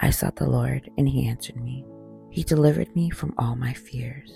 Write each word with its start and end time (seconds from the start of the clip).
I 0.00 0.10
sought 0.10 0.36
the 0.36 0.48
Lord, 0.48 0.90
and 0.96 1.08
he 1.08 1.28
answered 1.28 1.56
me. 1.56 1.84
He 2.30 2.42
delivered 2.42 2.94
me 2.96 3.10
from 3.10 3.34
all 3.36 3.54
my 3.54 3.74
fears. 3.74 4.32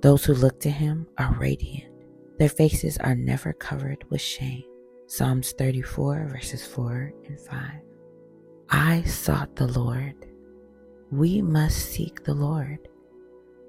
Those 0.00 0.24
who 0.24 0.34
look 0.34 0.60
to 0.60 0.70
him 0.70 1.06
are 1.18 1.36
radiant. 1.38 1.92
Their 2.38 2.48
faces 2.48 2.98
are 2.98 3.14
never 3.14 3.52
covered 3.52 4.04
with 4.10 4.20
shame. 4.20 4.64
Psalms 5.06 5.52
34, 5.52 6.28
verses 6.30 6.66
4 6.66 7.12
and 7.26 7.40
5. 7.40 7.70
I 8.70 9.02
sought 9.02 9.56
the 9.56 9.66
Lord. 9.66 10.14
We 11.10 11.42
must 11.42 11.90
seek 11.90 12.24
the 12.24 12.34
Lord. 12.34 12.88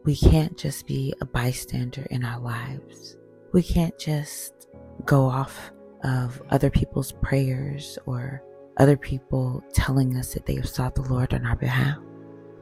We 0.04 0.16
can't 0.16 0.58
just 0.58 0.86
be 0.86 1.14
a 1.22 1.26
bystander 1.26 2.06
in 2.12 2.24
our 2.24 2.40
lives. 2.40 3.18
We 3.54 3.64
can't 3.64 3.98
just 3.98 4.68
go 5.06 5.26
off 5.26 5.72
of 6.04 6.42
other 6.50 6.70
people's 6.70 7.12
prayers 7.12 7.98
or 8.06 8.44
other 8.78 8.98
people 8.98 9.64
telling 9.74 10.18
us 10.18 10.34
that 10.34 10.46
they 10.46 10.56
have 10.56 10.68
sought 10.68 10.96
the 10.96 11.02
Lord 11.02 11.34
on 11.34 11.46
our 11.46 11.56
behalf. 11.56 11.98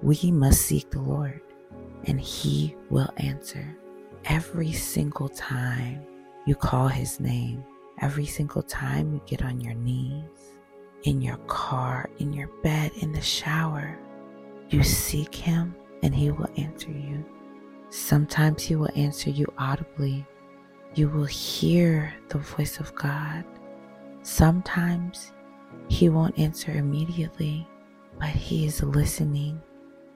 We 0.02 0.32
must 0.32 0.62
seek 0.62 0.90
the 0.92 1.02
Lord 1.02 1.42
and 2.06 2.20
He 2.20 2.76
will 2.90 3.10
answer. 3.18 3.76
Every 4.26 4.72
single 4.72 5.30
time 5.30 6.06
you 6.46 6.56
call 6.56 6.88
His 6.88 7.20
name, 7.20 7.64
every 8.02 8.26
single 8.26 8.62
time 8.64 9.14
you 9.14 9.22
get 9.26 9.44
on 9.44 9.60
your 9.60 9.74
knees, 9.74 10.54
in 11.04 11.22
your 11.22 11.38
car, 11.48 12.10
in 12.20 12.32
your 12.32 12.48
bed, 12.62 12.92
in 13.02 13.12
the 13.12 13.22
shower, 13.22 13.98
you 14.70 14.84
seek 14.84 15.34
Him 15.34 15.76
and 16.04 16.14
He 16.14 16.32
will 16.32 16.50
answer 16.58 16.92
you. 16.92 17.26
Sometimes 17.90 18.64
He 18.64 18.76
will 18.76 18.90
answer 18.96 19.30
you 19.30 19.46
audibly. 19.58 20.26
You 20.96 21.10
will 21.10 21.26
hear 21.26 22.14
the 22.30 22.38
voice 22.38 22.80
of 22.80 22.94
God. 22.96 23.44
Sometimes 24.22 25.34
he 25.94 26.10
won't 26.10 26.40
answer 26.40 26.72
immediately, 26.72 27.68
but 28.20 28.30
He 28.30 28.66
is 28.66 28.82
listening. 28.82 29.62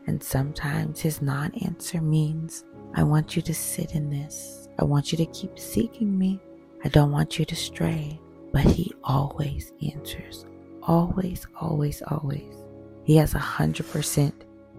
And 0.08 0.22
sometimes 0.24 1.00
His 1.00 1.22
non 1.22 1.54
answer 1.64 2.02
means, 2.02 2.66
I 2.96 3.04
want 3.04 3.36
you 3.36 3.44
to 3.44 3.54
sit 3.54 3.92
in 3.92 4.10
this. 4.10 4.68
I 4.80 4.86
want 4.86 5.12
you 5.12 5.18
to 5.20 5.26
keep 5.28 5.60
seeking 5.60 6.18
me. 6.18 6.40
I 6.84 6.90
don't 6.90 7.12
want 7.12 7.38
you 7.38 7.46
to 7.46 7.56
stray. 7.56 8.20
But 8.52 8.64
He 8.64 8.92
always 9.04 9.72
answers. 9.94 10.46
Always, 10.82 11.46
always, 11.62 12.02
always. 12.02 12.56
He 13.04 13.16
has 13.18 13.36
a 13.36 13.40
100% 13.40 14.34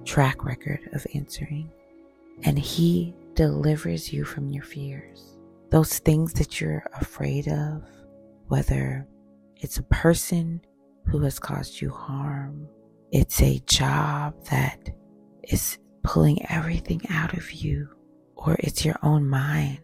track 0.04 0.44
record 0.44 0.80
of 0.94 1.06
answering. 1.14 1.70
And 2.42 2.58
He 2.58 3.14
delivers 3.34 4.12
you 4.12 4.24
from 4.24 4.50
your 4.50 4.64
fears. 4.64 5.38
Those 5.70 6.00
things 6.00 6.32
that 6.34 6.60
you're 6.60 6.84
afraid 7.00 7.46
of, 7.46 7.84
whether 8.48 9.06
it's 9.60 9.78
a 9.78 9.82
person 9.84 10.60
who 11.10 11.20
has 11.20 11.38
caused 11.38 11.80
you 11.80 11.90
harm. 11.90 12.66
It's 13.12 13.40
a 13.42 13.60
job 13.66 14.34
that 14.50 14.90
is 15.42 15.78
pulling 16.02 16.44
everything 16.50 17.00
out 17.10 17.34
of 17.34 17.50
you, 17.52 17.88
or 18.36 18.56
it's 18.60 18.84
your 18.84 18.96
own 19.02 19.28
mind. 19.28 19.80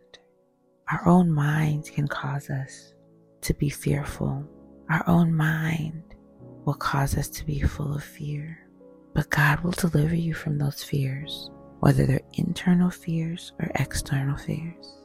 Our 0.90 1.06
own 1.08 1.32
minds 1.32 1.90
can 1.90 2.06
cause 2.06 2.50
us 2.50 2.92
to 3.42 3.54
be 3.54 3.70
fearful. 3.70 4.44
Our 4.90 5.02
own 5.08 5.34
mind 5.34 6.02
will 6.64 6.74
cause 6.74 7.16
us 7.16 7.28
to 7.28 7.44
be 7.44 7.60
full 7.62 7.94
of 7.94 8.04
fear. 8.04 8.58
But 9.14 9.30
God 9.30 9.60
will 9.60 9.72
deliver 9.72 10.14
you 10.14 10.34
from 10.34 10.58
those 10.58 10.82
fears, 10.82 11.50
whether 11.80 12.04
they're 12.04 12.20
internal 12.34 12.90
fears 12.90 13.52
or 13.60 13.70
external 13.76 14.36
fears. 14.36 14.98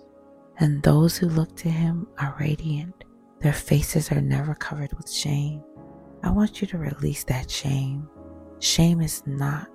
And 0.57 0.83
those 0.83 1.17
who 1.17 1.27
look 1.27 1.55
to 1.57 1.69
Him 1.69 2.07
are 2.17 2.35
radiant. 2.39 3.05
Their 3.39 3.53
faces 3.53 4.11
are 4.11 4.19
never 4.19 4.53
covered 4.55 4.91
with 4.97 5.09
shame. 5.09 5.63
I 6.23 6.31
want 6.31 6.61
you 6.61 6.67
to 6.67 6.77
release 6.77 7.23
that 7.25 7.49
shame. 7.49 8.07
Shame 8.59 9.01
is 9.01 9.23
not 9.25 9.69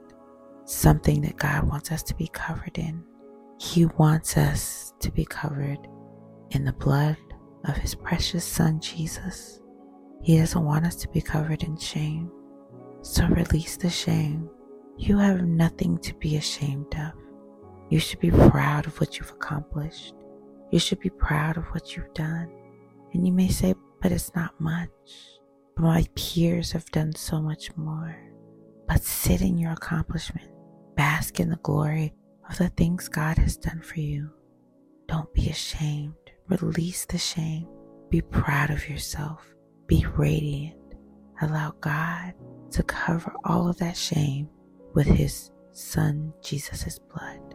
something 0.67 1.21
that 1.23 1.37
God 1.37 1.69
wants 1.69 1.91
us 1.91 2.03
to 2.05 2.15
be 2.15 2.29
covered 2.29 2.79
in. 2.79 3.03
He 3.59 3.87
wants 3.87 4.37
us 4.37 4.93
to 5.01 5.11
be 5.11 5.25
covered 5.25 5.79
in 6.51 6.65
the 6.65 6.73
blood 6.73 7.17
of 7.65 7.77
His 7.77 7.95
precious 7.95 8.45
Son, 8.45 8.81
Jesus. 8.81 9.61
He 10.23 10.39
doesn't 10.39 10.65
want 10.65 10.87
us 10.87 10.97
to 10.97 11.09
be 11.09 11.21
covered 11.21 11.63
in 11.63 11.79
shame. 11.79 12.31
So 13.03 13.27
release 13.27 13.77
the 13.77 13.91
shame. 13.91 14.49
You 14.97 15.19
have 15.19 15.43
nothing 15.43 15.99
to 15.99 16.15
be 16.15 16.37
ashamed 16.37 16.95
of. 16.95 17.13
You 17.91 17.99
should 17.99 18.21
be 18.21 18.31
proud 18.31 18.87
of 18.87 18.99
what 19.01 19.19
you've 19.19 19.31
accomplished. 19.31 20.15
You 20.71 20.79
should 20.79 21.01
be 21.01 21.11
proud 21.11 21.57
of 21.57 21.65
what 21.67 21.97
you've 21.97 22.13
done. 22.15 22.51
And 23.13 23.27
you 23.27 23.33
may 23.33 23.49
say, 23.49 23.75
but 24.01 24.13
it's 24.13 24.35
not 24.35 24.59
much. 24.61 24.91
My 25.77 26.07
peers 26.15 26.73
have 26.73 26.87
done 26.93 27.15
so 27.15 27.41
much 27.41 27.77
more. 27.77 28.17
But 28.87 29.03
sit 29.03 29.41
in 29.41 29.59
your 29.59 29.73
accomplishment. 29.73 30.49
Bask 30.97 31.41
in 31.41 31.51
the 31.51 31.57
glory 31.57 32.15
of 32.49 32.59
the 32.59 32.69
things 32.69 33.09
God 33.09 33.39
has 33.39 33.57
done 33.57 33.81
for 33.83 33.99
you. 33.99 34.31
Don't 35.09 35.33
be 35.35 35.49
ashamed. 35.49 36.15
Release 36.49 37.07
the 37.07 37.19
shame. 37.19 37.67
Be 38.11 38.21
proud 38.21 38.71
of 38.71 38.89
yourself. 38.89 39.45
Be 39.87 40.07
radiant. 40.17 40.79
Allow 41.41 41.73
God 41.81 42.35
to 42.71 42.83
cover 42.83 43.33
all 43.45 43.69
of 43.69 43.79
that 43.79 43.97
shame 43.97 44.49
with 44.95 45.07
His 45.07 45.51
Son, 45.73 46.33
Jesus' 46.43 47.01
blood. 47.13 47.54